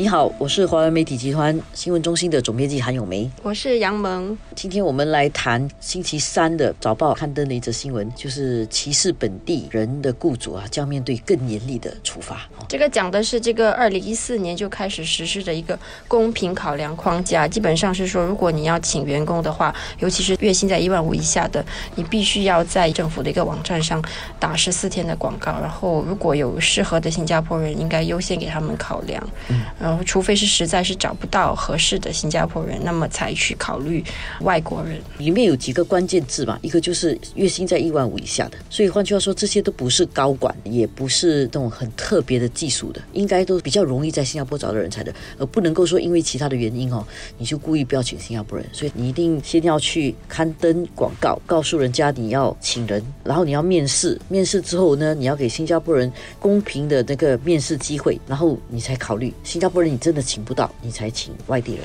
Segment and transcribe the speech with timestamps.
[0.00, 3.28] 你好，我是华为媒体集团新闻中心的总编辑韩永梅。
[3.42, 4.38] 我是杨萌。
[4.54, 12.48] 今天我们来谈星期三的早报刊登的一则新闻，就是歧视本地人的雇主啊，将面对更严厉的处罚。
[12.68, 15.76] 这个讲的是这个二零一四年就开始实施的一个
[16.06, 21.64] 公平考量框架，基本上是说，如果你要请员工的话，尤其是月薪在一万五以下的，
[21.96, 24.00] 你必须要在政府的一个网站上
[24.38, 29.20] 打十四天的广告，然后如果有适合的新加坡人，应该优先给他们考量。
[29.48, 29.87] 嗯。
[29.88, 34.04] 然后，除非是实在是找不到合适的新加坡人，那么才去考虑
[34.42, 35.00] 外国人。
[35.16, 47.02] 里面有几个关键字嘛，一个就是月薪在一万五以下的，所以换句话说，这些都不是高管，也不是那种很特别的技术的，应该都比较容易在新加坡找到人才的，而不能够说因为其他的原因哦，
[47.38, 48.66] 你就故意不要请新加坡人。
[48.74, 59.77] 所以你一定先要去刊登广告，告诉人家你要请人，然后你要面试，面试之后呢，你要给新加坡人公平的那个面试机会，然后你才考虑新加坡。
[59.78, 61.82] 不然你真的请不到，你才请外地人。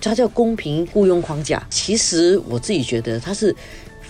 [0.00, 1.62] 它叫公平雇佣框架。
[1.68, 3.54] 其实我自己觉得它是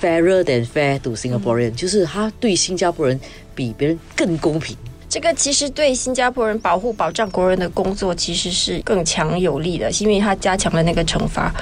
[0.01, 3.19] fairer than fair to Singaporean，就是它对新加坡人
[3.53, 4.77] 比别人更公平。
[5.09, 11.53] 这个其实对新加坡人保护保障国人的工作其实是更强有力的，是因为它加强了那个惩罚。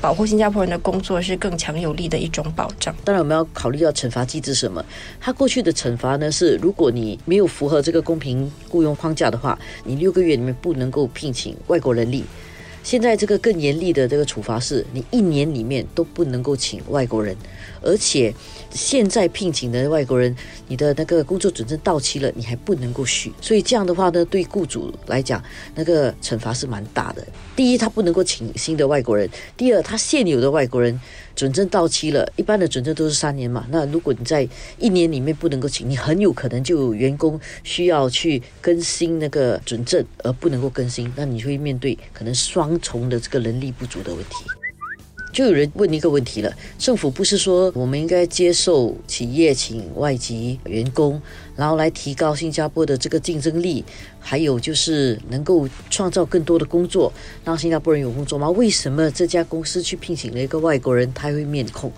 [0.00, 2.94] 保护新加坡人的工作是更强有力的一种保障。
[3.04, 4.84] 当然，我们要考虑到惩罚机制什么？
[5.18, 12.24] 他过去的惩罚呢是，如果你没有符合这个公平雇佣框架的话，你六个月里面不能够聘请外国人力。
[12.86, 17.36] 现在这个更严厉的这个处罚是，你一年里面都不能够请外国人，
[17.82, 18.32] 而且
[18.70, 20.32] 现在聘请的外国人，
[20.68, 23.32] 你的那个工作准证到期了，你还不能够续。
[23.40, 25.42] 所以这样的话呢，对雇主来讲，
[25.74, 27.26] 那个惩罚是蛮大的。
[27.56, 31.00] 第一，他不能够请新的外国人；第二，他现有的外国人。
[31.36, 33.66] 准证到期了，一般的准证都是三年嘛。
[33.70, 34.48] 那如果你在
[34.78, 44.65] 一年里面不能够请，你很有可能就有员工需要去更新那个准证，而不能够更新，那你会面对可能双重的这个人力不足的问题。
[45.36, 51.20] 就有人问一个问题了：政府不是说我们应该接受企业请外籍员工，
[51.54, 53.84] 然后来提高新加坡的这个竞争力，
[54.18, 57.12] 还有就是能够创造更多的工作，
[57.44, 58.48] 让新加坡人有工作吗？
[58.48, 61.92] 为什么这家公司去聘请了一个外国人，他会面控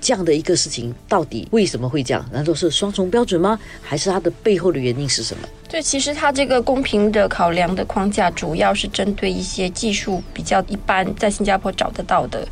[0.00, 0.92] 这样的一个事情？
[1.08, 2.28] 到底为什么会这样？
[2.32, 3.56] 难道是双重标准吗？
[3.80, 5.48] 还是它的背后的原因是什么？
[5.68, 12.44] 对，其实它这个公平的考量的框架，主要是针对一些技术比较一般，在新加坡找得到的。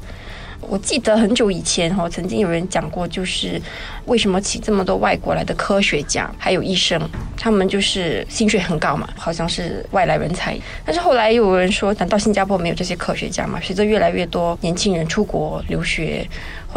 [0.60, 3.60] 我记得很久以前哈，曾经有人讲过，就是
[4.06, 7.00] 为什么请这么多外国来的科学家还有医生，
[7.36, 10.58] 他们就是薪水很高嘛，好像是外来人才。
[10.84, 13.58] 但是后来又有人说，难道新加坡没有这些科学家吗？
[13.62, 16.26] 随着越来越多年轻人出国留学。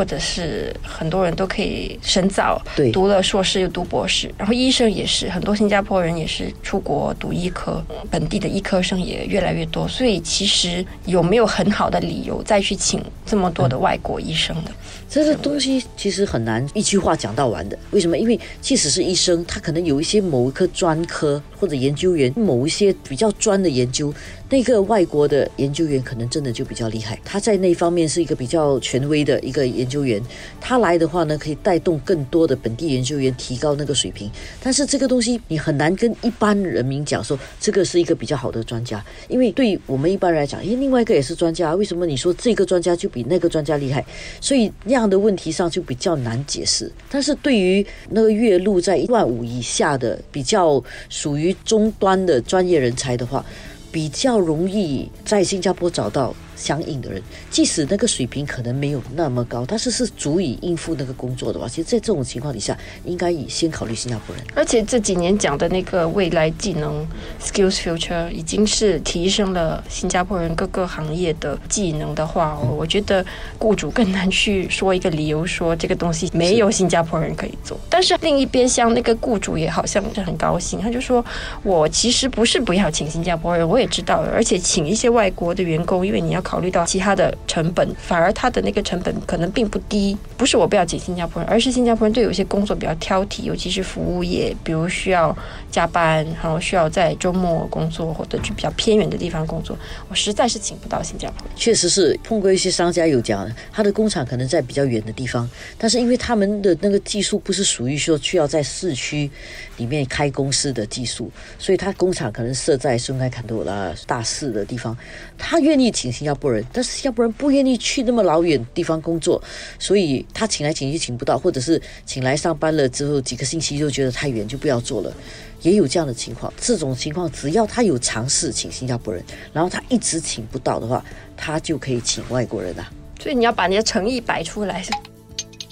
[0.01, 14.71] 或者是很多人都可以深造，对，读了硕士又读博士，然后医生也是很多新加坡人也是出国读医科，本地的医科生也越来越多，所以其实有没有很好的理由再去请这么多的外国医生的？
[15.07, 17.77] 这个东西其实很难一句话讲到完的。
[17.91, 18.17] 为什么？
[18.17, 24.11] 因为即使是医生，他可能有一些某一科专科或者研究员某一些比较专的研究。
[24.49, 30.21] 那个外国的研究员可能真的就比较厉害，他在那方面是一个比较权威的一个研究员，
[30.59, 34.29] 他来的话呢，可以带动更多的本地研究员提高那个水平。
[34.61, 44.05] 但是这个东西你很难跟一般人民讲说这个是一个比较好的专家，因为对我们一般人来讲，诶，另外一个也是专家，为什么你说这个专家就比那个专家厉害？
[44.41, 46.91] 所以那样的问题上就比较难解释。
[47.09, 53.45] 但是对于那个月入在一万五以下的比较属于中端的专业人才的话，
[53.91, 56.35] 比较容易在新加坡找到。
[56.61, 64.45] 相应的人，即使那个水平可能没有那么高，但是是足以应付那个工作的话，其实，在这种情况底下，应该以先考虑新加坡人。
[64.53, 67.03] 而且这几年讲的那个未来技能
[67.43, 73.25] （skills future） 已经是提升了新加坡人各个行业的技能的话，我觉得
[73.57, 77.75] 雇主更难去说一个理由，说这个东西没有新加坡人可以做。
[77.89, 81.25] 但是另一边，像那个雇主也好像是很高兴，他就说
[81.63, 90.17] ：“我其实不是不要请新加坡人，我也知道，而且请一些外国的员工，因为你要考。”考虑到其他的成本，反而他的那个成本可能并不低。
[90.35, 95.33] 不是我不要请新加坡人，而是新加坡人对有些工作比较挑剔，尤其是服务业，比如需要
[95.71, 99.77] 加班，然后需要在周末工作或者去比较偏远的地方工作，
[100.09, 101.55] 我实在是请不到新加坡人。
[101.55, 109.31] 确实是碰过一些商家有讲，他的工厂可能在比较远的地方，但是因为他们的那个技术不是属于说需要在市区
[109.77, 114.97] 里面开公司的技术，所以他工厂可能设在松开坎多拉大市的地方，
[115.37, 116.40] 他愿意请新加坡。
[116.41, 119.41] 坡人，但是新加坡人不愿意去那么老远地方工作，
[119.77, 125.13] 所以他请来请去请不到，或者是请来上班了之后几个星期就觉得太远就不要做了，
[125.61, 126.51] 也有这样的情况。
[126.59, 129.23] 这种情况只要他有尝试请新加坡人，
[129.53, 131.05] 然后他一直请不到的话，
[131.37, 132.91] 他就可以请外国人啊。
[133.21, 134.83] 所以你要把你的诚意摆出来。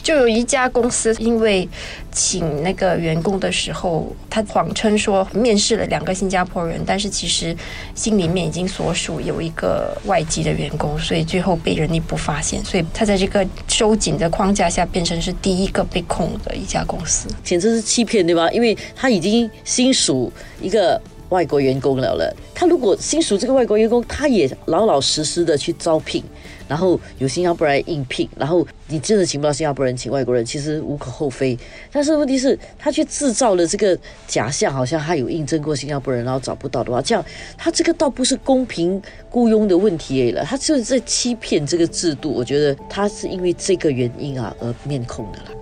[0.10, 1.70] 就有一家公司，因为
[2.12, 7.56] 请那个员工的时候，他谎称说面试了两个新加坡人，但是其实
[7.94, 18.50] 心里面已经所属有一个外籍的员工，所以最后被人力部发现，所以他在这个收紧的框架下，变成是第一个被控的一家公司，简直是欺骗，对吧？
[18.50, 26.24] 因为他已经新属一个外国员工了了，他如果新属这个外国员工，他也老老实实的去招聘。
[26.70, 31.58] 然后有新加坡人应聘，然后你真的请不到新加坡人，请外国人，其实无可厚非。
[31.92, 37.26] 但是问题是，他却制造了这个假象，好像他有应征过新加坡人，然后找不到的话，这样
[37.58, 42.32] 他这个倒不是公平雇佣的问题了，他就是在欺骗这个制度。
[42.32, 45.59] 我觉得他是因为这个原因啊而面控的了。